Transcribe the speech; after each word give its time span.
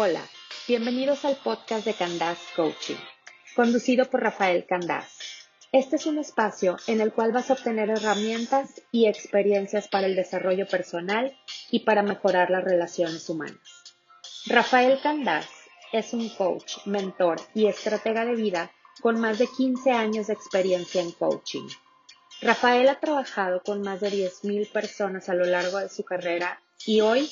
Hola, 0.00 0.22
bienvenidos 0.68 1.24
al 1.24 1.34
podcast 1.34 1.84
de 1.84 1.92
Candás 1.92 2.38
Coaching, 2.54 2.94
conducido 3.56 4.04
por 4.04 4.22
Rafael 4.22 4.64
Candás. 4.64 5.18
Este 5.72 5.96
es 5.96 6.06
un 6.06 6.18
espacio 6.18 6.76
en 6.86 7.00
el 7.00 7.12
cual 7.12 7.32
vas 7.32 7.50
a 7.50 7.54
obtener 7.54 7.90
herramientas 7.90 8.80
y 8.92 9.08
experiencias 9.08 9.88
para 9.88 10.06
el 10.06 10.14
desarrollo 10.14 10.68
personal 10.68 11.36
y 11.72 11.80
para 11.80 12.04
mejorar 12.04 12.48
las 12.48 12.62
relaciones 12.62 13.28
humanas. 13.28 13.58
Rafael 14.46 15.00
Candás 15.02 15.48
es 15.92 16.12
un 16.12 16.28
coach, 16.28 16.76
mentor 16.86 17.40
y 17.52 17.66
estratega 17.66 18.24
de 18.24 18.36
vida 18.36 18.70
con 19.00 19.18
más 19.18 19.40
de 19.40 19.48
15 19.48 19.90
años 19.90 20.28
de 20.28 20.34
experiencia 20.34 21.02
en 21.02 21.10
coaching. 21.10 21.66
Rafael 22.40 22.88
ha 22.88 23.00
trabajado 23.00 23.64
con 23.64 23.82
más 23.82 23.98
de 23.98 24.12
10.000 24.12 24.70
personas 24.70 25.28
a 25.28 25.34
lo 25.34 25.44
largo 25.44 25.78
de 25.78 25.88
su 25.88 26.04
carrera 26.04 26.62
y 26.86 27.00
hoy 27.00 27.28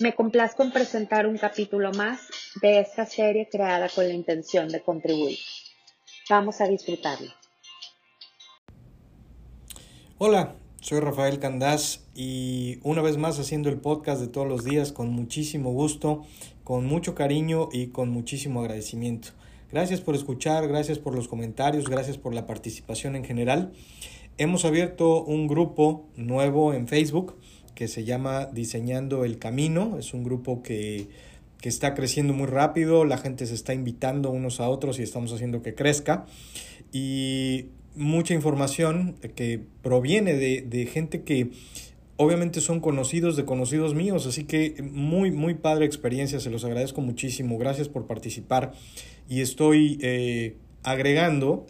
me 0.00 0.14
complazco 0.14 0.62
en 0.62 0.70
presentar 0.70 1.26
un 1.26 1.38
capítulo 1.38 1.92
más 1.92 2.20
de 2.62 2.78
esta 2.78 3.04
serie 3.04 3.48
creada 3.50 3.88
con 3.88 4.06
la 4.06 4.14
intención 4.14 4.68
de 4.68 4.80
contribuir. 4.80 5.38
Vamos 6.30 6.60
a 6.60 6.68
disfrutarlo. 6.68 7.32
Hola, 10.18 10.54
soy 10.80 11.00
Rafael 11.00 11.40
Candás 11.40 12.06
y 12.14 12.78
una 12.84 13.02
vez 13.02 13.16
más 13.16 13.40
haciendo 13.40 13.68
el 13.70 13.80
podcast 13.80 14.20
de 14.20 14.28
todos 14.28 14.46
los 14.46 14.64
días 14.64 14.92
con 14.92 15.10
muchísimo 15.10 15.72
gusto, 15.72 16.24
con 16.62 16.86
mucho 16.86 17.16
cariño 17.16 17.68
y 17.72 17.88
con 17.88 18.10
muchísimo 18.10 18.60
agradecimiento. 18.60 19.30
Gracias 19.72 20.00
por 20.00 20.14
escuchar, 20.14 20.68
gracias 20.68 20.98
por 20.98 21.14
los 21.14 21.26
comentarios, 21.26 21.88
gracias 21.88 22.18
por 22.18 22.34
la 22.34 22.46
participación 22.46 23.16
en 23.16 23.24
general. 23.24 23.72
Hemos 24.38 24.64
abierto 24.64 25.24
un 25.24 25.48
grupo 25.48 26.08
nuevo 26.14 26.72
en 26.72 26.86
Facebook 26.86 27.36
que 27.78 27.86
se 27.86 28.02
llama 28.02 28.46
Diseñando 28.46 29.24
el 29.24 29.38
Camino. 29.38 30.00
Es 30.00 30.12
un 30.12 30.24
grupo 30.24 30.64
que, 30.64 31.06
está 31.62 31.94
creciendo 31.94 32.32
muy 32.32 32.46
rápido, 32.46 33.04
la 33.04 33.18
gente 33.18 33.46
se 33.46 33.54
está 33.54 33.72
invitando 33.72 34.30
unos 34.30 34.58
a 34.58 34.68
otros 34.68 34.98
y 34.98 35.04
estamos 35.04 35.32
haciendo 35.32 35.62
que 35.62 35.76
crezca. 35.76 36.26
Y 36.90 37.66
mucha 37.94 38.34
información 38.34 39.14
que 39.36 39.60
proviene 39.80 40.34
de, 40.34 40.62
de 40.62 40.86
gente 40.86 41.22
que 41.22 41.52
obviamente 42.16 42.60
son 42.60 42.80
conocidos 42.80 43.36
de 43.36 43.44
conocidos 43.44 43.94
míos, 43.94 44.26
así 44.26 44.42
que 44.42 44.82
muy, 44.82 45.30
muy 45.30 45.54
padre 45.54 45.86
experiencia, 45.86 46.40
se 46.40 46.50
los 46.50 46.64
agradezco 46.64 47.00
muchísimo, 47.00 47.58
gracias 47.58 47.88
por 47.88 48.08
participar 48.08 48.72
y 49.28 49.40
estoy 49.40 50.00
eh, 50.02 50.56
agregando 50.82 51.64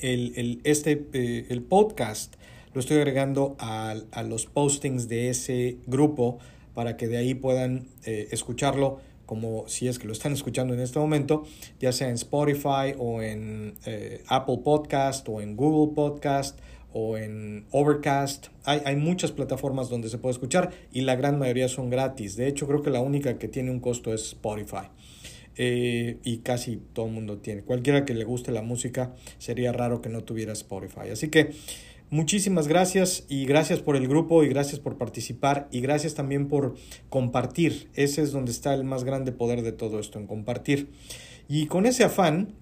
el, 0.00 0.34
el, 0.36 0.60
este, 0.64 1.06
eh, 1.14 1.46
el 1.48 1.62
podcast 1.62 2.34
lo 2.74 2.80
estoy 2.80 2.98
agregando 2.98 3.56
a, 3.58 3.94
los 4.28 4.46
postings 4.46 5.08
de 5.08 5.30
ese 5.30 5.78
grupo 5.86 6.38
para 6.74 6.96
que 6.96 7.06
de 7.06 7.16
ahí 7.16 7.34
puedan 7.34 7.86
eh, 8.04 8.28
escucharlo 8.32 8.98
como 9.26 9.66
si 9.68 9.88
es 9.88 9.98
que 9.98 10.06
lo 10.06 10.12
están 10.12 10.32
escuchando 10.32 10.74
en 10.74 10.80
este 10.80 10.98
momento, 10.98 11.44
ya 11.80 11.92
sea 11.92 12.08
en 12.08 12.14
Spotify 12.14 12.94
o 12.98 13.22
en 13.22 13.74
eh, 13.86 14.22
Apple 14.26 14.58
Podcast 14.62 15.26
o 15.28 15.40
en 15.40 15.56
Google 15.56 15.94
Podcast 15.94 16.58
o 16.92 17.16
en 17.16 17.64
Overcast. 17.70 18.48
Hay, 18.64 18.82
hay, 18.84 18.96
muchas 18.96 19.32
plataformas 19.32 19.88
donde 19.88 20.10
se 20.10 20.18
puede 20.18 20.32
escuchar 20.32 20.70
y 20.92 21.02
la 21.02 21.16
gran 21.16 21.38
mayoría 21.38 21.68
son 21.68 21.88
gratis. 21.88 22.36
De 22.36 22.48
hecho, 22.48 22.66
creo 22.66 22.82
que 22.82 22.90
la 22.90 23.00
única 23.00 23.38
que 23.38 23.48
tiene 23.48 23.70
un 23.70 23.80
costo 23.80 24.12
es 24.12 24.22
Spotify. 24.24 24.88
Eh, 25.56 26.18
y 26.24 26.38
casi 26.38 26.78
todo 26.92 27.06
el 27.06 27.12
mundo 27.12 27.38
tiene. 27.38 27.62
Cualquiera 27.62 28.04
que 28.04 28.14
le 28.14 28.24
guste 28.24 28.50
la 28.50 28.62
música, 28.62 29.14
sería 29.38 29.72
raro 29.72 30.00
que 30.00 30.08
no 30.08 30.24
tuviera 30.24 30.52
Spotify. 30.52 31.10
Así 31.12 31.28
que 31.28 31.52
Muchísimas 32.14 32.68
gracias 32.68 33.24
y 33.28 33.44
gracias 33.44 33.80
por 33.80 33.96
el 33.96 34.06
grupo 34.06 34.44
y 34.44 34.48
gracias 34.48 34.78
por 34.78 34.96
participar 34.96 35.66
y 35.72 35.80
gracias 35.80 36.14
también 36.14 36.46
por 36.46 36.76
compartir. 37.08 37.90
Ese 37.94 38.22
es 38.22 38.30
donde 38.30 38.52
está 38.52 38.72
el 38.72 38.84
más 38.84 39.02
grande 39.02 39.32
poder 39.32 39.62
de 39.62 39.72
todo 39.72 39.98
esto, 39.98 40.20
en 40.20 40.28
compartir. 40.28 40.90
Y 41.48 41.66
con 41.66 41.86
ese 41.86 42.04
afán, 42.04 42.54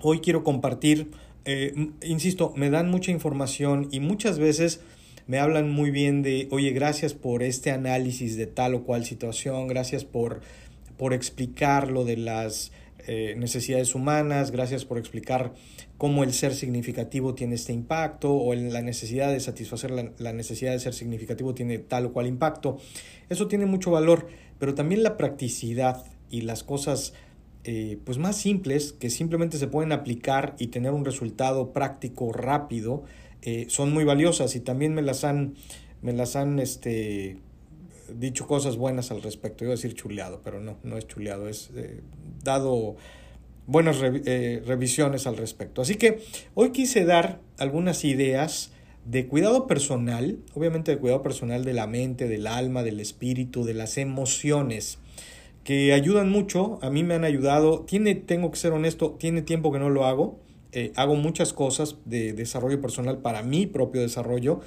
hoy 0.00 0.20
quiero 0.20 0.42
compartir, 0.42 1.10
eh, 1.44 1.74
insisto, 2.02 2.54
me 2.56 2.70
dan 2.70 2.90
mucha 2.90 3.10
información 3.10 3.88
y 3.90 4.00
muchas 4.00 4.38
veces 4.38 4.80
me 5.26 5.38
hablan 5.38 5.68
muy 5.68 5.90
bien 5.90 6.22
de, 6.22 6.48
oye, 6.50 6.70
gracias 6.70 7.12
por 7.12 7.42
este 7.42 7.70
análisis 7.70 8.38
de 8.38 8.46
tal 8.46 8.74
o 8.74 8.84
cual 8.84 9.04
situación, 9.04 9.68
gracias 9.68 10.06
por, 10.06 10.40
por 10.96 11.12
explicar 11.12 11.90
lo 11.90 12.06
de 12.06 12.16
las 12.16 12.72
eh, 13.06 13.34
necesidades 13.36 13.94
humanas, 13.94 14.50
gracias 14.50 14.86
por 14.86 14.96
explicar 14.96 15.52
cómo 15.98 16.22
el 16.22 16.32
ser 16.32 16.54
significativo 16.54 17.34
tiene 17.34 17.56
este 17.56 17.72
impacto 17.72 18.32
o 18.32 18.54
la 18.54 18.80
necesidad 18.80 19.30
de 19.32 19.40
satisfacer 19.40 19.90
la, 19.90 20.32
necesidad 20.32 20.72
de 20.72 20.78
ser 20.78 20.94
significativo 20.94 21.54
tiene 21.54 21.78
tal 21.78 22.06
o 22.06 22.12
cual 22.12 22.28
impacto. 22.28 22.78
Eso 23.28 23.48
tiene 23.48 23.66
mucho 23.66 23.90
valor, 23.90 24.28
pero 24.60 24.74
también 24.74 25.02
la 25.02 25.16
practicidad 25.16 26.04
y 26.30 26.42
las 26.42 26.62
cosas 26.62 27.14
eh, 27.64 27.98
pues 28.04 28.16
más 28.16 28.36
simples 28.36 28.92
que 28.92 29.10
simplemente 29.10 29.58
se 29.58 29.66
pueden 29.66 29.90
aplicar 29.90 30.54
y 30.58 30.68
tener 30.68 30.92
un 30.92 31.04
resultado 31.04 31.72
práctico 31.72 32.32
rápido 32.32 33.02
eh, 33.42 33.66
son 33.68 33.92
muy 33.92 34.04
valiosas 34.04 34.54
y 34.54 34.60
también 34.60 34.94
me 34.94 35.02
las 35.02 35.24
han 35.24 35.54
me 36.00 36.12
las 36.12 36.36
han 36.36 36.60
este 36.60 37.38
dicho 38.14 38.46
cosas 38.46 38.76
buenas 38.76 39.10
al 39.10 39.20
respecto. 39.20 39.64
Iba 39.64 39.72
a 39.72 39.76
decir 39.76 39.94
chuleado, 39.94 40.40
pero 40.44 40.60
no, 40.60 40.78
no 40.84 40.96
es 40.96 41.06
chuleado, 41.08 41.48
es 41.48 41.70
eh, 41.74 42.00
dado 42.42 42.96
buenas 43.68 43.98
eh, 44.02 44.62
revisiones 44.66 45.28
al 45.28 45.36
respecto. 45.36 45.82
Así 45.82 45.94
que 45.94 46.20
hoy 46.54 46.70
quise 46.70 47.04
dar 47.04 47.40
algunas 47.58 48.04
ideas 48.04 48.72
de 49.04 49.26
cuidado 49.26 49.66
personal, 49.66 50.38
obviamente 50.54 50.90
de 50.90 50.98
cuidado 50.98 51.22
personal 51.22 51.64
de 51.64 51.74
la 51.74 51.86
mente, 51.86 52.28
del 52.28 52.46
alma, 52.46 52.82
del 52.82 52.98
espíritu, 52.98 53.64
de 53.64 53.74
las 53.74 53.96
emociones, 53.98 54.98
que 55.64 55.92
ayudan 55.92 56.30
mucho, 56.30 56.78
a 56.82 56.90
mí 56.90 57.04
me 57.04 57.14
han 57.14 57.24
ayudado, 57.24 57.80
tiene, 57.80 58.14
tengo 58.14 58.50
que 58.50 58.58
ser 58.58 58.72
honesto, 58.72 59.16
tiene 59.18 59.42
tiempo 59.42 59.70
que 59.70 59.78
no 59.78 59.90
lo 59.90 60.06
hago, 60.06 60.40
eh, 60.72 60.92
hago 60.96 61.14
muchas 61.14 61.52
cosas 61.52 61.96
de 62.06 62.32
desarrollo 62.32 62.80
personal 62.80 63.18
para 63.18 63.42
mi 63.42 63.66
propio 63.66 64.00
desarrollo, 64.00 64.60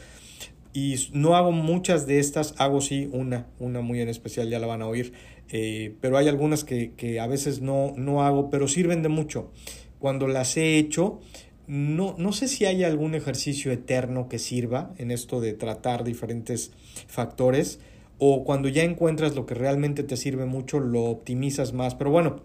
y 0.74 0.96
no 1.14 1.36
hago 1.36 1.52
muchas 1.52 2.08
de 2.08 2.20
estas, 2.20 2.56
hago 2.58 2.82
sí 2.82 3.10
una, 3.12 3.48
una 3.60 3.82
muy 3.82 4.00
en 4.02 4.10
especial, 4.10 4.50
ya 4.50 4.60
la 4.60 4.68
van 4.68 4.82
a 4.82 4.88
oír, 4.88 5.14
eh, 5.50 5.96
pero 6.00 6.18
hay 6.18 6.28
algunas 6.28 6.64
que, 6.64 6.94
que, 6.96 7.20
a 7.20 7.28
veces 7.28 7.62
no, 7.62 7.94
no 7.98 8.24
hago, 8.24 8.50
pero 8.50 8.68
sirven 8.68 9.04
de 9.04 9.10
mucho. 9.10 9.52
Cuando 10.00 10.28
las 10.28 10.56
he 10.58 10.78
hecho, 10.78 11.20
no, 11.68 12.16
no 12.18 12.32
sé 12.32 12.48
si 12.48 12.66
hay 12.66 12.84
algún 12.84 13.16
ejercicio 13.16 13.72
eterno 13.72 14.30
que 14.30 14.40
sirva 14.40 14.94
en 14.98 15.12
esto 15.12 15.42
de 15.42 15.54
tratar 15.54 16.04
diferentes 16.04 16.72
factores, 17.08 17.80
o 18.18 18.44
cuando 18.44 18.70
ya 18.70 18.84
encuentras 18.84 19.36
lo 19.36 19.46
que 19.46 19.56
realmente 19.56 20.04
te 20.04 20.16
sirve 20.16 20.46
mucho, 20.46 20.80
lo 20.80 21.06
optimizas 21.06 21.74
más, 21.74 21.96
pero 21.96 22.12
bueno, 22.12 22.44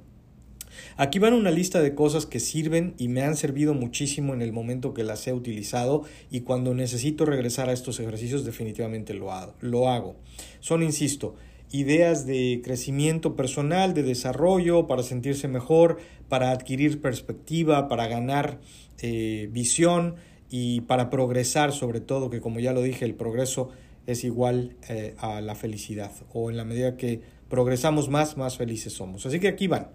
Aquí 0.97 1.19
van 1.19 1.35
una 1.35 1.51
lista 1.51 1.81
de 1.81 1.95
cosas 1.95 2.27
que 2.27 2.41
sirven 2.41 2.95
y 2.99 3.09
me 3.09 3.23
han 3.23 3.37
servido 3.37 3.75
muchísimo 3.75 4.35
en 4.35 4.43
el 4.43 4.53
momento 4.53 4.95
que 4.95 5.05
las 5.05 5.27
he 5.27 5.33
utilizado 5.33 6.03
y 6.31 6.41
cuando 6.41 6.75
necesito 6.75 7.25
regresar 7.25 7.69
a 7.69 7.73
estos 7.73 8.01
ejercicios 8.01 8.45
definitivamente 8.45 9.15
lo 9.15 9.89
hago. 9.89 10.17
Son, 10.61 10.83
insisto, 10.83 11.35
ideas 11.71 12.27
de 12.27 12.61
crecimiento 12.63 13.37
personal, 13.37 13.95
de 13.95 14.03
desarrollo, 14.03 14.87
para 14.87 15.03
sentirse 15.03 15.49
mejor, 15.49 15.99
para 16.29 16.51
adquirir 16.51 17.01
perspectiva, 17.01 17.89
para 17.89 18.07
ganar 18.07 18.61
eh, 19.03 19.49
visión 19.53 20.17
y 20.51 20.83
para 20.83 21.11
progresar 21.11 21.73
sobre 21.73 22.01
todo, 22.01 22.31
que 22.31 22.41
como 22.41 22.61
ya 22.61 22.73
lo 22.73 22.83
dije, 22.83 23.05
el 23.05 23.15
progreso 23.15 23.71
es 24.07 24.23
igual 24.25 24.77
eh, 24.89 25.15
a 25.19 25.41
la 25.41 25.55
felicidad 25.55 26.13
o 26.33 26.51
en 26.51 26.57
la 26.57 26.65
medida 26.65 26.97
que 26.97 27.21
progresamos 27.49 28.09
más, 28.09 28.37
más 28.37 28.57
felices 28.57 28.93
somos. 28.93 29.27
Así 29.27 29.41
que 29.41 29.49
aquí 29.49 29.67
van. 29.67 29.89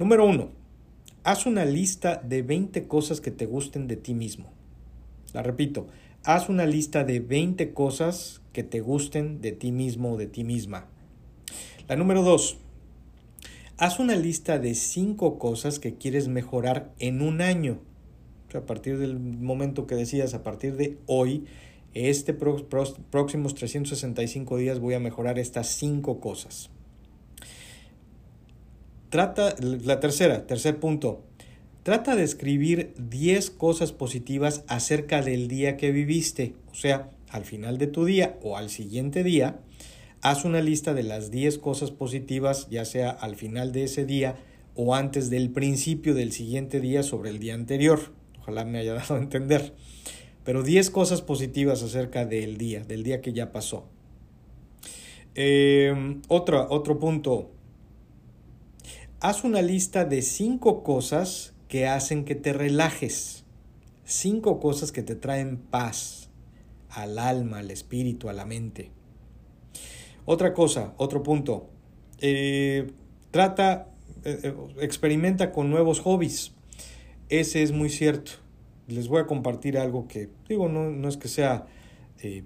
Número 0.00 0.24
uno, 0.24 0.48
haz 1.24 1.44
una 1.44 1.66
lista 1.66 2.22
de 2.24 2.40
20 2.40 2.88
cosas 2.88 3.20
que 3.20 3.30
te 3.30 3.44
gusten 3.44 3.86
de 3.86 3.96
ti 3.96 4.14
mismo. 4.14 4.50
La 5.34 5.42
repito, 5.42 5.88
haz 6.24 6.48
una 6.48 6.64
lista 6.64 7.04
de 7.04 7.20
20 7.20 7.74
cosas 7.74 8.40
que 8.54 8.62
te 8.62 8.80
gusten 8.80 9.42
de 9.42 9.52
ti 9.52 9.72
mismo 9.72 10.12
o 10.12 10.16
de 10.16 10.26
ti 10.26 10.42
misma. 10.42 10.86
La 11.86 11.96
número 11.96 12.22
dos, 12.22 12.56
haz 13.76 13.98
una 13.98 14.16
lista 14.16 14.58
de 14.58 14.74
5 14.74 15.38
cosas 15.38 15.78
que 15.78 15.96
quieres 15.96 16.28
mejorar 16.28 16.94
en 16.98 17.20
un 17.20 17.42
año. 17.42 17.80
a 18.54 18.64
partir 18.64 18.96
del 18.96 19.20
momento 19.20 19.86
que 19.86 19.96
decías, 19.96 20.32
a 20.32 20.42
partir 20.42 20.76
de 20.76 20.96
hoy, 21.04 21.44
este 21.92 22.32
próximos 22.32 23.54
365 23.54 24.56
días 24.56 24.80
voy 24.80 24.94
a 24.94 24.98
mejorar 24.98 25.38
estas 25.38 25.66
5 25.66 26.20
cosas. 26.20 26.70
Trata, 29.10 29.56
la 29.58 29.98
tercera, 29.98 30.46
tercer 30.46 30.78
punto, 30.78 31.24
trata 31.82 32.14
de 32.14 32.22
escribir 32.22 32.94
10 32.96 33.50
cosas 33.50 33.90
positivas 33.90 34.62
acerca 34.68 35.20
del 35.20 35.48
día 35.48 35.76
que 35.76 35.90
viviste. 35.90 36.54
O 36.70 36.76
sea, 36.76 37.10
al 37.28 37.44
final 37.44 37.76
de 37.76 37.88
tu 37.88 38.04
día 38.04 38.38
o 38.40 38.56
al 38.56 38.70
siguiente 38.70 39.24
día, 39.24 39.58
haz 40.22 40.44
una 40.44 40.60
lista 40.60 40.94
de 40.94 41.02
las 41.02 41.32
10 41.32 41.58
cosas 41.58 41.90
positivas, 41.90 42.68
ya 42.70 42.84
sea 42.84 43.10
al 43.10 43.34
final 43.34 43.72
de 43.72 43.82
ese 43.82 44.04
día 44.04 44.36
o 44.76 44.94
antes 44.94 45.28
del 45.28 45.50
principio 45.50 46.14
del 46.14 46.30
siguiente 46.30 46.78
día 46.78 47.02
sobre 47.02 47.30
el 47.30 47.40
día 47.40 47.54
anterior. 47.54 48.12
Ojalá 48.38 48.64
me 48.64 48.78
haya 48.78 48.94
dado 48.94 49.16
a 49.16 49.18
entender. 49.18 49.74
Pero 50.44 50.62
10 50.62 50.88
cosas 50.90 51.20
positivas 51.20 51.82
acerca 51.82 52.26
del 52.26 52.58
día, 52.58 52.84
del 52.84 53.02
día 53.02 53.20
que 53.20 53.32
ya 53.32 53.50
pasó. 53.50 53.88
Eh, 55.34 56.20
otro, 56.28 56.68
otro 56.70 57.00
punto, 57.00 57.50
haz 59.20 59.44
una 59.44 59.60
lista 59.62 60.04
de 60.04 60.22
cinco 60.22 60.82
cosas 60.82 61.54
que 61.68 61.86
hacen 61.86 62.24
que 62.24 62.34
te 62.34 62.52
relajes. 62.52 63.44
Cinco 64.04 64.58
cosas 64.58 64.90
que 64.90 65.02
te 65.02 65.14
traen 65.14 65.58
paz 65.58 66.30
al 66.88 67.18
alma, 67.18 67.58
al 67.58 67.70
espíritu, 67.70 68.28
a 68.28 68.32
la 68.32 68.44
mente. 68.44 68.90
Otra 70.24 70.52
cosa, 70.52 70.94
otro 70.96 71.22
punto. 71.22 71.70
Eh, 72.20 72.90
trata, 73.30 73.88
eh, 74.24 74.40
eh, 74.42 74.54
experimenta 74.80 75.52
con 75.52 75.70
nuevos 75.70 76.00
hobbies. 76.00 76.52
Ese 77.28 77.62
es 77.62 77.72
muy 77.72 77.90
cierto. 77.90 78.32
Les 78.88 79.06
voy 79.06 79.20
a 79.20 79.26
compartir 79.26 79.78
algo 79.78 80.08
que, 80.08 80.30
digo, 80.48 80.68
no, 80.68 80.90
no 80.90 81.08
es 81.08 81.16
que 81.16 81.28
sea 81.28 81.66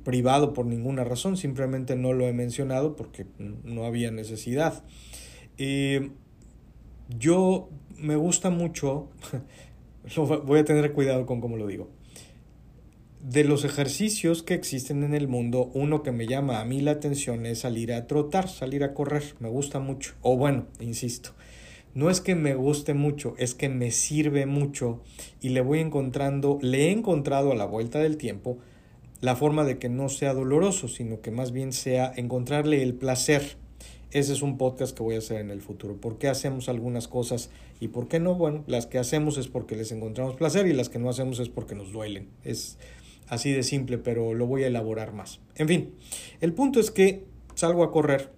privado 0.05 0.53
por 0.53 0.67
ninguna 0.67 1.03
razón, 1.03 1.37
simplemente 1.37 1.97
no 1.97 2.13
lo 2.13 2.29
he 2.29 2.33
mencionado 2.33 2.95
porque 2.95 3.27
no 3.39 3.85
había 3.85 4.13
necesidad. 4.13 4.85
Yo 7.09 7.69
me 7.97 8.17
gusta 8.17 8.51
mucho, 8.51 9.09
voy 10.45 10.61
a 10.61 10.65
tener 10.65 10.93
cuidado 10.93 11.27
con 11.27 11.41
cómo 11.41 11.57
lo 11.57 11.67
digo 11.67 11.89
de 13.25 13.43
los 13.43 13.65
ejercicios 13.65 14.43
que 14.43 14.53
existen 14.53 15.03
en 15.03 15.15
el 15.15 15.29
mundo, 15.29 15.71
uno 15.73 16.03
que 16.03 16.13
me 16.13 16.27
llama 16.27 16.61
a 16.61 16.67
mí 16.67 16.83
la 16.83 16.91
atención 16.91 17.47
es 17.47 17.61
salir 17.61 17.91
a 17.95 18.07
trotar, 18.07 18.51
salir 18.51 18.85
a 18.85 18.93
correr. 18.93 19.23
Me 19.41 19.49
gusta 19.49 19.81
mucho. 19.81 20.13
O 20.21 20.37
bueno, 20.37 20.67
insisto, 20.79 21.31
no 21.95 22.11
es 22.11 22.21
que 22.21 22.35
me 22.35 22.55
guste 22.55 22.93
mucho, 22.93 23.35
es 23.39 23.55
que 23.55 23.71
me 23.71 23.93
sirve 23.93 24.45
mucho 24.45 25.01
y 25.41 25.51
le 25.51 25.63
voy 25.63 25.79
encontrando, 25.79 26.59
le 26.61 26.89
he 26.89 26.91
encontrado 26.91 27.51
a 27.51 27.55
la 27.55 27.65
vuelta 27.65 27.99
del 27.99 28.19
tiempo 28.19 28.59
la 29.23 29.37
forma 29.37 29.65
de 29.65 29.79
que 29.79 29.89
no 29.89 30.11
sea 30.11 30.35
doloroso, 30.35 30.87
sino 30.87 31.23
que 31.23 31.31
más 31.31 31.51
bien 31.51 31.73
sea 31.73 32.13
encontrarle 32.15 32.83
el 32.83 32.93
placer. 32.93 33.57
Ese 34.15 34.33
es 34.33 34.41
un 34.41 34.57
podcast 34.57 34.97
que 34.97 35.03
voy 35.03 35.17
a 35.17 35.19
hacer 35.19 35.43
en 35.43 35.51
el 35.51 35.61
futuro. 35.61 35.97
¿Por 35.97 36.17
qué 36.17 36.29
hacemos 36.29 36.71
algunas 36.71 37.07
cosas 37.07 37.51
y 37.81 37.89
por 37.89 38.09
qué 38.09 38.19
no? 38.19 38.35
Bueno, 38.35 38.65
las 38.67 38.87
que 38.87 38.99
hacemos 38.99 39.37
es 39.37 39.49
porque 39.49 39.77
les 39.77 39.93
encontramos 39.93 40.37
placer 40.37 40.67
y 40.67 40.73
las 40.73 40.89
que 40.89 40.99
no 40.99 41.11
hacemos 41.11 41.39
es 41.39 41.51
porque 41.51 41.75
nos 41.75 41.93
duelen. 41.93 42.29
Es 42.45 42.79
Así 43.29 43.53
de 43.53 43.63
simple, 43.63 43.99
pero 43.99 44.35
lo 44.35 44.47
voy 44.47 44.65
a 44.65 44.67
elaborar 44.67 45.13
más. 45.13 45.41
En 45.57 45.69
fin, 45.69 45.95
el 46.41 46.53
punto 46.53 46.79
es 46.79 46.91
que 46.91 47.25
salgo 47.55 47.83
a 47.83 47.91
correr 47.91 48.31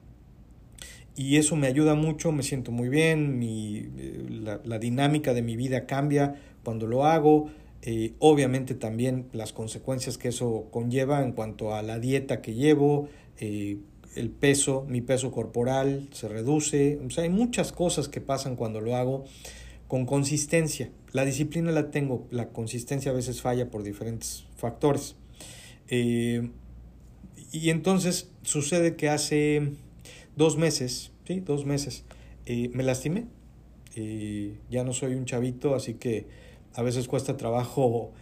y 1.17 1.37
eso 1.37 1.57
me 1.57 1.67
ayuda 1.67 1.95
mucho, 1.95 2.31
me 2.31 2.43
siento 2.43 2.71
muy 2.71 2.89
bien, 2.89 3.39
mi, 3.39 3.79
eh, 3.97 4.59
la, 4.65 4.79
dinámica 4.79 5.35
de 5.35 5.43
mi 5.43 5.57
vida 5.57 5.87
cambia 5.87 6.37
cuando 6.63 6.87
lo 6.87 7.05
hago. 7.05 7.51
Eh, 7.83 8.15
obviamente 8.19 8.75
también 8.75 9.27
las 9.33 9.53
consecuencias 9.53 10.19
que 10.19 10.29
eso 10.29 10.69
conlleva 10.71 11.23
en 11.23 11.33
cuanto 11.33 11.75
a 11.75 11.83
la 11.83 11.99
dieta 11.99 12.41
que 12.41 12.55
llevo, 12.55 13.09
eh, 13.39 13.79
el 14.17 14.31
peso, 14.31 14.85
mi 14.89 15.01
peso 15.01 15.31
corporal 15.31 16.09
se 16.13 16.29
reduce, 16.29 16.99
o 17.05 17.11
sea, 17.11 17.25
hay 17.25 17.31
muchas 17.31 17.73
cosas 17.73 18.09
que 18.09 18.21
pasan 18.21 18.57
cuando 18.57 18.81
lo 18.81 18.97
hago 18.97 19.25
con 19.89 20.07
consistencia. 20.07 20.91
La 21.13 21.25
disciplina 21.25 21.71
la 21.71 21.91
tengo, 21.91 22.27
la 22.31 22.49
consistencia 22.49 23.13
a 23.13 23.15
veces 23.15 23.41
falla 23.41 23.71
por 23.71 23.83
diferentes 23.83 24.47
factores. 24.57 25.17
Eh, 25.89 26.51
y 27.53 27.71
entonces 27.71 28.31
sucede 28.43 28.97
que 28.97 29.09
hace 29.09 29.73
dos 30.35 30.57
meses, 30.57 31.13
¿sí? 31.27 31.41
Dos 31.41 31.65
meses, 31.65 32.05
eh, 32.47 32.71
me 32.73 32.83
lastimé. 32.83 33.27
Eh, 33.95 34.59
ya 34.71 34.85
no 34.85 34.93
soy 34.93 35.15
un 35.15 35.25
chavito, 35.25 35.75
así 35.75 35.95
que 35.95 36.27
a 36.75 36.83
veces 36.83 37.09
cuesta 37.09 37.37
trabajo 37.37 38.13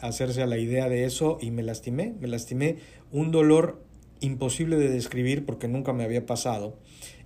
hacerse 0.00 0.42
a 0.42 0.46
la 0.46 0.58
idea 0.58 0.88
de 0.88 1.04
eso 1.04 1.38
y 1.40 1.50
me 1.50 1.62
lastimé, 1.62 2.14
me 2.20 2.28
lastimé 2.28 2.76
un 3.12 3.30
dolor 3.30 3.82
imposible 4.22 4.76
de 4.76 4.88
describir 4.88 5.44
porque 5.44 5.68
nunca 5.68 5.92
me 5.92 6.04
había 6.04 6.24
pasado 6.24 6.78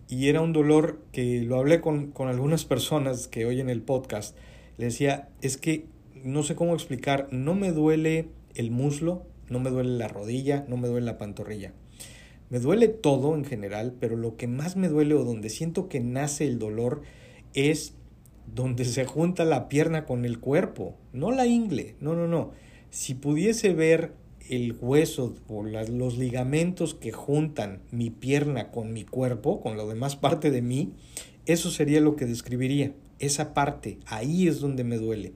y 0.09 0.29
era 0.29 0.41
un 0.41 0.53
dolor 0.53 1.01
que 1.13 1.43
lo 1.43 1.57
hablé 1.57 1.81
con, 1.81 2.13
con 2.13 2.29
algunas 2.29 2.65
personas 2.65 3.29
que 3.29 3.45
oyen 3.45 3.69
el 3.69 3.83
podcast. 3.83 4.37
Le 4.79 4.87
decía, 4.87 5.29
es 5.43 5.57
que 5.57 5.87
no 6.23 6.43
sé 6.43 6.55
cómo 6.55 6.75
explicar, 6.75 7.29
no 7.31 7.55
me 7.55 7.73
duele 7.73 8.29
el 8.55 8.71
muslo, 8.71 9.27
no 9.49 9.61
me 9.61 9.71
duele 9.71 9.97
la 9.97 10.09
rodilla, 10.09 10.65
no 10.69 10.77
me 10.77 10.89
duele 10.89 11.07
la 11.07 11.19
pantorrilla. 11.19 11.73
Me 12.51 12.61
duele 12.61 12.89
todo 12.89 13.35
en 13.35 13.45
general, 13.45 13.95
pero 13.99 14.17
lo 14.17 14.37
que 14.37 14.47
más 14.47 14.77
me 14.77 14.89
duele 14.89 15.15
o 15.15 15.25
donde 15.25 15.51
siento 15.51 15.89
que 15.89 16.01
nace 16.01 16.47
el 16.47 16.59
dolor 16.59 17.03
es 17.55 17.95
donde 18.47 18.85
se 18.85 19.05
junta 19.05 19.45
la 19.45 19.69
pierna 19.69 20.05
con 20.05 20.25
el 20.25 20.39
cuerpo, 20.39 20.97
no 21.13 21.33
la 21.33 21.47
ingle, 21.47 21.97
no, 22.01 22.15
no, 22.15 22.29
no. 22.29 22.53
Si 22.91 23.15
pudiese 23.15 23.75
ver 23.75 24.13
el 24.51 24.77
hueso 24.81 25.35
o 25.49 25.63
los 25.63 26.19
ligamentos 26.19 26.95
que 26.95 27.13
juntan 27.13 27.81
mi 27.91 28.11
pierna 28.11 28.71
con 28.71 28.93
mi 28.93 29.05
cuerpo, 29.05 29.61
con 29.61 29.77
la 29.77 29.85
demás 29.85 30.17
parte 30.17 30.51
de 30.51 30.63
mí, 30.63 30.93
eso 31.47 31.71
sería 31.71 32.01
lo 32.01 32.17
que 32.17 32.27
describiría. 32.27 32.93
Esa 33.19 33.55
parte, 33.55 33.99
ahí 34.07 34.49
es 34.49 34.61
donde 34.61 34.85
me 34.85 34.99
duele. 34.99 35.33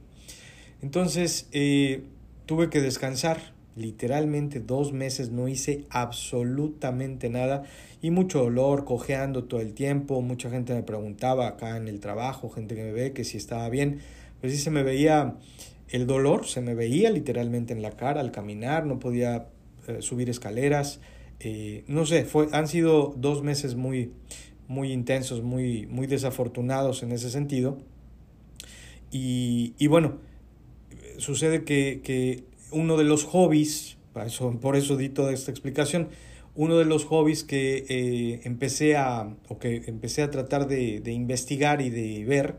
Entonces, 0.82 1.48
eh, 1.52 2.02
tuve 2.46 2.70
que 2.70 2.80
descansar. 2.80 3.54
Literalmente 3.76 4.58
dos 4.58 4.92
meses 4.92 5.30
no 5.30 5.46
hice 5.46 5.86
absolutamente 5.90 7.30
nada 7.30 7.62
y 8.02 8.10
mucho 8.10 8.40
dolor, 8.40 8.84
cojeando 8.84 9.44
todo 9.44 9.60
el 9.60 9.72
tiempo. 9.72 10.20
Mucha 10.20 10.50
gente 10.50 10.74
me 10.74 10.82
preguntaba 10.82 11.46
acá 11.46 11.76
en 11.76 11.86
el 11.86 12.00
trabajo, 12.00 12.50
gente 12.50 12.74
que 12.74 12.82
me 12.82 12.92
ve 12.92 13.12
que 13.12 13.24
si 13.24 13.36
estaba 13.36 13.68
bien. 13.68 14.00
Pues 14.40 14.52
sí 14.52 14.58
se 14.58 14.70
me 14.70 14.82
veía 14.82 15.36
el 15.90 16.06
dolor 16.06 16.46
se 16.46 16.60
me 16.60 16.74
veía 16.74 17.10
literalmente 17.10 17.72
en 17.72 17.82
la 17.82 17.92
cara 17.92 18.20
al 18.20 18.30
caminar, 18.30 18.86
no 18.86 18.98
podía 18.98 19.48
eh, 19.88 19.98
subir 20.00 20.30
escaleras. 20.30 21.00
Eh, 21.40 21.84
no 21.88 22.06
sé, 22.06 22.24
fue, 22.24 22.48
han 22.52 22.68
sido 22.68 23.14
dos 23.16 23.42
meses 23.42 23.74
muy, 23.74 24.12
muy 24.68 24.92
intensos, 24.92 25.42
muy, 25.42 25.86
muy 25.86 26.06
desafortunados 26.06 27.02
en 27.02 27.12
ese 27.12 27.30
sentido. 27.30 27.78
Y, 29.10 29.74
y 29.78 29.88
bueno, 29.88 30.18
sucede 31.18 31.64
que, 31.64 32.00
que, 32.04 32.44
uno 32.72 32.96
de 32.96 33.02
los 33.02 33.24
hobbies, 33.24 33.96
por 34.60 34.76
eso 34.76 34.96
di 34.96 35.08
toda 35.08 35.32
esta 35.32 35.50
explicación, 35.50 36.08
uno 36.54 36.78
de 36.78 36.84
los 36.84 37.04
hobbies 37.04 37.42
que 37.42 37.84
eh, 37.88 38.40
empecé 38.44 38.96
a, 38.96 39.34
o 39.48 39.58
que 39.58 39.82
empecé 39.86 40.22
a 40.22 40.30
tratar 40.30 40.68
de, 40.68 41.00
de 41.00 41.12
investigar 41.12 41.80
y 41.80 41.90
de 41.90 42.24
ver, 42.24 42.56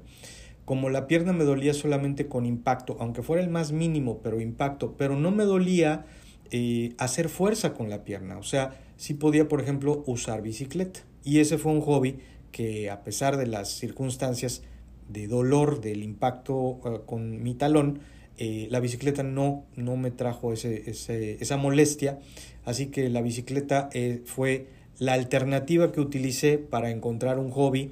como 0.72 0.90
la 0.90 1.06
pierna 1.06 1.34
me 1.34 1.44
dolía 1.44 1.74
solamente 1.74 2.30
con 2.30 2.46
impacto, 2.46 2.96
aunque 3.02 3.24
fuera 3.24 3.44
el 3.44 3.50
más 3.50 3.74
mínimo, 3.74 4.22
pero 4.24 4.40
impacto, 4.40 4.96
pero 4.96 5.18
no 5.18 5.30
me 5.30 5.44
dolía 5.44 6.06
eh, 6.50 6.94
hacer 6.98 7.28
fuerza 7.28 7.74
con 7.74 7.90
la 7.90 8.06
pierna. 8.06 8.38
O 8.38 8.44
sea, 8.44 8.80
sí 8.96 9.14
podía, 9.14 9.50
por 9.50 9.60
ejemplo, 9.60 10.02
usar 10.08 10.42
bicicleta. 10.42 11.02
Y 11.26 11.40
ese 11.40 11.58
fue 11.58 11.74
un 11.74 11.82
hobby 11.82 12.20
que 12.54 12.90
a 12.90 13.04
pesar 13.04 13.36
de 13.36 13.48
las 13.48 13.68
circunstancias 13.68 14.64
de 15.10 15.28
dolor 15.28 15.82
del 15.82 16.04
impacto 16.04 16.80
eh, 16.86 17.02
con 17.06 17.44
mi 17.44 17.54
talón, 17.54 18.00
eh, 18.38 18.70
la 18.72 18.80
bicicleta 18.80 19.24
no, 19.24 19.66
no 19.76 19.98
me 19.98 20.10
trajo 20.10 20.54
ese, 20.54 20.90
esa 20.90 21.58
molestia. 21.58 22.20
Así 22.64 22.86
que 22.86 23.10
la 23.10 23.22
bicicleta 23.22 23.90
fue 24.24 24.68
la 25.00 25.12
alternativa 25.12 25.92
que 25.92 26.00
utilicé 26.00 26.60
para 26.60 26.92
encontrar 26.92 27.40
un 27.40 27.52
hobby 27.52 27.92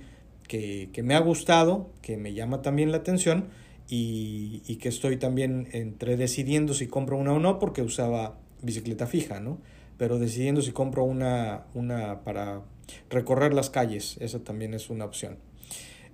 que, 0.49 1.01
me 1.03 1.15
ha 1.15 1.19
gustado, 1.19 1.91
que 2.01 2.17
me 2.17 2.33
llama 2.33 2.61
también 2.61 2.91
la 2.91 2.97
atención 2.97 3.45
y, 3.87 4.63
y, 4.67 4.75
que 4.77 4.89
estoy 4.89 5.15
también 5.17 5.69
entre 5.71 6.17
decidiendo 6.17 6.73
si 6.73 6.87
compro 6.87 7.17
una 7.17 7.33
o 7.33 7.39
no 7.39 7.59
porque 7.59 7.83
usaba 7.83 8.35
bicicleta 8.61 9.07
fija, 9.07 9.39
¿no? 9.39 9.59
Pero 9.97 10.17
decidiendo 10.17 10.61
si 10.61 10.71
compro 10.71 11.03
una, 11.03 11.65
una 11.75 12.23
para 12.23 12.63
recorrer 13.09 13.53
las 13.53 13.69
calles, 13.69 14.17
esa 14.19 14.39
también 14.39 14.73
es 14.73 14.89
una 14.89 15.05
opción. 15.05 15.37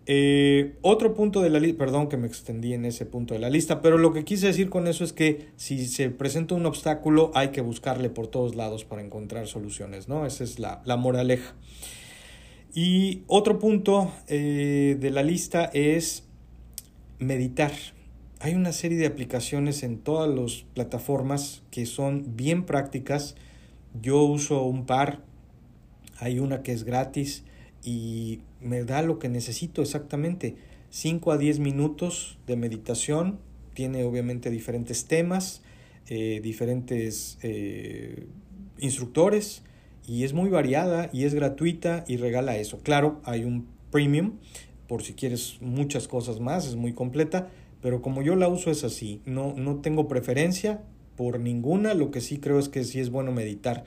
Eh, 0.07 0.75
otro 0.81 1.15
punto 1.15 1.41
de 1.41 1.49
la 1.49 1.59
lista, 1.59 1.79
perdón 1.79 2.09
que 2.09 2.17
me 2.17 2.27
extendí 2.27 2.73
en 2.73 2.85
ese 2.85 3.05
punto 3.05 3.33
de 3.33 3.39
la 3.39 3.49
lista, 3.49 3.81
pero 3.81 3.97
lo 3.97 4.13
que 4.13 4.23
quise 4.23 4.47
decir 4.47 4.69
con 4.69 4.87
eso 4.87 5.03
es 5.03 5.13
que 5.13 5.47
si 5.55 5.87
se 5.87 6.09
presenta 6.09 6.55
un 6.55 6.65
obstáculo 6.65 7.31
hay 7.33 7.49
que 7.49 7.61
buscarle 7.61 8.09
por 8.09 8.27
todos 8.27 8.55
lados 8.55 8.85
para 8.85 9.01
encontrar 9.01 9.47
soluciones, 9.47 10.07
¿no? 10.07 10.25
Esa 10.25 10.43
es 10.43 10.59
la, 10.59 10.81
la 10.85 10.97
moraleja. 10.97 11.55
Y 12.75 13.23
otro 13.27 13.57
punto 13.57 14.11
eh, 14.27 14.97
de 14.99 15.09
la 15.09 15.23
lista 15.23 15.63
es 15.73 16.25
meditar. 17.19 17.71
Hay 18.41 18.53
una 18.53 18.73
serie 18.73 18.97
de 18.97 19.05
aplicaciones 19.05 19.81
en 19.81 19.97
todas 19.97 20.29
las 20.29 20.65
plataformas 20.73 21.63
que 21.71 21.85
son 21.85 22.35
bien 22.35 22.65
prácticas. 22.65 23.35
Yo 24.01 24.23
uso 24.23 24.61
un 24.63 24.85
par. 24.85 25.23
Hay 26.17 26.39
una 26.39 26.63
que 26.63 26.73
es 26.73 26.83
gratis 26.83 27.45
y 27.81 28.41
me 28.59 28.83
da 28.83 29.01
lo 29.03 29.19
que 29.19 29.29
necesito 29.29 29.81
exactamente. 29.81 30.57
5 30.89 31.31
a 31.31 31.37
10 31.37 31.59
minutos 31.59 32.39
de 32.45 32.57
meditación. 32.57 33.39
Tiene 33.73 34.03
obviamente 34.03 34.51
diferentes 34.51 35.05
temas, 35.05 35.61
eh, 36.09 36.41
diferentes 36.43 37.37
eh, 37.41 38.27
instructores 38.79 39.63
y 40.07 40.23
es 40.23 40.33
muy 40.33 40.49
variada 40.49 41.09
y 41.11 41.23
es 41.23 41.33
gratuita 41.33 42.05
y 42.07 42.17
regala 42.17 42.57
eso. 42.57 42.79
Claro, 42.79 43.21
hay 43.23 43.43
un 43.43 43.67
premium 43.91 44.33
por 44.87 45.03
si 45.03 45.13
quieres 45.13 45.57
muchas 45.61 46.07
cosas 46.07 46.39
más, 46.39 46.67
es 46.67 46.75
muy 46.75 46.93
completa, 46.93 47.49
pero 47.81 48.01
como 48.01 48.21
yo 48.21 48.35
la 48.35 48.47
uso 48.47 48.71
es 48.71 48.83
así, 48.83 49.21
no, 49.25 49.53
no 49.55 49.77
tengo 49.77 50.07
preferencia 50.07 50.83
por 51.15 51.39
ninguna, 51.39 51.93
lo 51.93 52.11
que 52.11 52.21
sí 52.21 52.39
creo 52.39 52.59
es 52.59 52.69
que 52.69 52.83
sí 52.83 52.99
es 52.99 53.09
bueno 53.09 53.31
meditar 53.31 53.85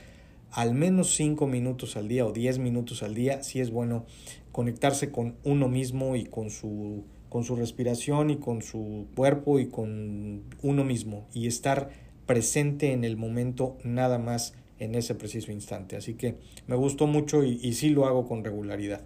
al 0.50 0.74
menos 0.74 1.14
5 1.14 1.46
minutos 1.46 1.96
al 1.96 2.08
día 2.08 2.24
o 2.24 2.32
10 2.32 2.58
minutos 2.58 3.02
al 3.02 3.14
día, 3.14 3.42
sí 3.42 3.60
es 3.60 3.70
bueno 3.70 4.06
conectarse 4.50 5.10
con 5.10 5.36
uno 5.44 5.68
mismo 5.68 6.16
y 6.16 6.24
con 6.24 6.50
su, 6.50 7.04
con 7.28 7.44
su 7.44 7.54
respiración 7.54 8.30
y 8.30 8.36
con 8.38 8.62
su 8.62 9.06
cuerpo 9.14 9.58
y 9.58 9.66
con 9.66 10.42
uno 10.62 10.84
mismo 10.84 11.26
y 11.34 11.46
estar 11.46 11.90
presente 12.26 12.92
en 12.92 13.04
el 13.04 13.16
momento 13.16 13.76
nada 13.84 14.18
más 14.18 14.54
en 14.78 14.94
ese 14.94 15.14
preciso 15.14 15.52
instante. 15.52 15.96
Así 15.96 16.14
que 16.14 16.36
me 16.66 16.76
gustó 16.76 17.06
mucho 17.06 17.44
y, 17.44 17.58
y 17.62 17.74
sí 17.74 17.90
lo 17.90 18.06
hago 18.06 18.26
con 18.26 18.44
regularidad. 18.44 19.02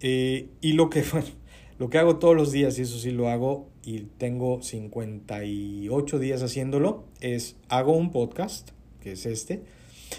Eh, 0.00 0.48
y 0.60 0.72
lo 0.72 0.90
que, 0.90 1.02
bueno, 1.12 1.28
lo 1.78 1.90
que 1.90 1.98
hago 1.98 2.16
todos 2.16 2.36
los 2.36 2.52
días, 2.52 2.78
y 2.78 2.82
eso 2.82 2.98
sí 2.98 3.10
lo 3.10 3.28
hago, 3.28 3.68
y 3.84 4.00
tengo 4.18 4.62
58 4.62 6.18
días 6.18 6.42
haciéndolo, 6.42 7.04
es 7.20 7.56
hago 7.68 7.92
un 7.92 8.10
podcast, 8.10 8.70
que 9.00 9.12
es 9.12 9.26
este, 9.26 9.62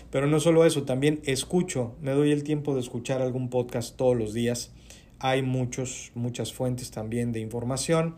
pero 0.10 0.28
no 0.28 0.40
solo 0.40 0.66
eso, 0.66 0.84
también 0.84 1.20
escucho, 1.26 1.96
me 2.02 2.12
doy 2.12 2.32
el 2.32 2.44
tiempo 2.44 2.74
de 2.74 2.82
escuchar 2.82 3.22
algún 3.22 3.50
podcast 3.50 3.96
todos 3.98 4.18
los 4.18 4.34
días. 4.34 4.72
Hay 5.20 5.44
muchos, 5.44 6.12
muchas 6.16 6.54
fuentes 6.54 6.90
también 6.90 7.32
de 7.32 7.42
información, 7.42 8.16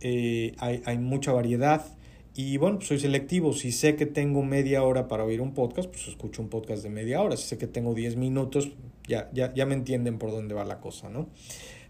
eh, 0.00 0.54
hay, 0.58 0.80
hay 0.86 0.96
mucha 0.96 1.32
variedad 1.32 1.97
y 2.38 2.56
bueno, 2.56 2.76
pues 2.76 2.86
soy 2.86 3.00
selectivo. 3.00 3.52
Si 3.52 3.72
sé 3.72 3.96
que 3.96 4.06
tengo 4.06 4.44
media 4.44 4.84
hora 4.84 5.08
para 5.08 5.24
oír 5.24 5.40
un 5.40 5.54
podcast, 5.54 5.90
pues 5.90 6.06
escucho 6.06 6.40
un 6.40 6.48
podcast 6.48 6.84
de 6.84 6.88
media 6.88 7.20
hora. 7.20 7.36
Si 7.36 7.48
sé 7.48 7.58
que 7.58 7.66
tengo 7.66 7.94
10 7.94 8.14
minutos, 8.14 8.70
ya, 9.08 9.28
ya, 9.32 9.52
ya 9.54 9.66
me 9.66 9.74
entienden 9.74 10.18
por 10.18 10.30
dónde 10.30 10.54
va 10.54 10.64
la 10.64 10.78
cosa, 10.78 11.08
¿no? 11.08 11.30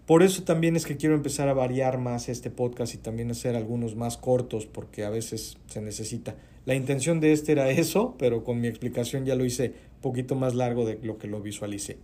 Por 0.06 0.22
eso 0.22 0.44
también 0.44 0.74
es 0.74 0.86
que 0.86 0.96
quiero 0.96 1.14
empezar 1.14 1.50
a 1.50 1.52
variar 1.52 1.98
más 1.98 2.30
este 2.30 2.48
podcast 2.48 2.94
y 2.94 2.96
también 2.96 3.30
hacer 3.30 3.56
algunos 3.56 3.94
más 3.94 4.16
cortos 4.16 4.64
porque 4.64 5.04
a 5.04 5.10
veces 5.10 5.58
se 5.66 5.82
necesita. 5.82 6.34
La 6.64 6.74
intención 6.74 7.20
de 7.20 7.32
este 7.32 7.52
era 7.52 7.68
eso, 7.70 8.16
pero 8.18 8.42
con 8.42 8.58
mi 8.58 8.68
explicación 8.68 9.26
ya 9.26 9.34
lo 9.34 9.44
hice 9.44 9.74
un 9.96 10.00
poquito 10.00 10.34
más 10.34 10.54
largo 10.54 10.86
de 10.86 10.98
lo 11.02 11.18
que 11.18 11.28
lo 11.28 11.42
visualicé. 11.42 11.98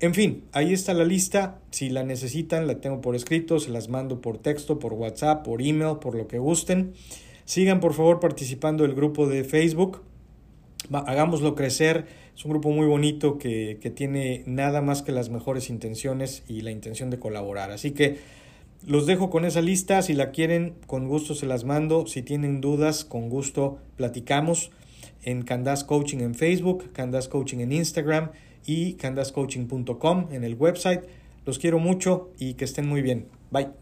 En 0.00 0.14
fin, 0.14 0.44
ahí 0.52 0.72
está 0.72 0.94
la 0.94 1.04
lista. 1.04 1.60
Si 1.72 1.90
la 1.90 2.04
necesitan, 2.04 2.66
la 2.66 2.80
tengo 2.80 3.02
por 3.02 3.14
escrito, 3.14 3.60
se 3.60 3.68
las 3.68 3.90
mando 3.90 4.22
por 4.22 4.38
texto, 4.38 4.78
por 4.78 4.94
WhatsApp, 4.94 5.44
por 5.44 5.60
email, 5.60 5.98
por 5.98 6.14
lo 6.14 6.26
que 6.26 6.38
gusten. 6.38 6.94
Sigan 7.50 7.80
por 7.80 7.94
favor 7.94 8.20
participando 8.20 8.84
del 8.84 8.94
grupo 8.94 9.26
de 9.26 9.42
Facebook. 9.42 10.02
hagámoslo 10.92 11.56
crecer. 11.56 12.06
Es 12.32 12.44
un 12.44 12.52
grupo 12.52 12.70
muy 12.70 12.86
bonito 12.86 13.38
que, 13.38 13.78
que 13.82 13.90
tiene 13.90 14.44
nada 14.46 14.82
más 14.82 15.02
que 15.02 15.10
las 15.10 15.30
mejores 15.30 15.68
intenciones 15.68 16.44
y 16.46 16.60
la 16.60 16.70
intención 16.70 17.10
de 17.10 17.18
colaborar. 17.18 17.72
Así 17.72 17.90
que 17.90 18.18
los 18.86 19.04
dejo 19.04 19.30
con 19.30 19.44
esa 19.44 19.62
lista. 19.62 20.00
Si 20.02 20.14
la 20.14 20.30
quieren, 20.30 20.74
con 20.86 21.08
gusto 21.08 21.34
se 21.34 21.46
las 21.46 21.64
mando. 21.64 22.06
Si 22.06 22.22
tienen 22.22 22.60
dudas, 22.60 23.04
con 23.04 23.28
gusto 23.28 23.78
platicamos 23.96 24.70
en 25.24 25.42
Candas 25.42 25.82
Coaching 25.82 26.18
en 26.18 26.36
Facebook, 26.36 26.92
Candas 26.92 27.26
Coaching 27.26 27.58
en 27.58 27.72
Instagram 27.72 28.30
y 28.64 28.92
candascoaching.com 28.92 30.28
en 30.30 30.44
el 30.44 30.54
website. 30.54 31.02
Los 31.44 31.58
quiero 31.58 31.80
mucho 31.80 32.30
y 32.38 32.54
que 32.54 32.64
estén 32.64 32.86
muy 32.86 33.02
bien. 33.02 33.26
Bye. 33.50 33.79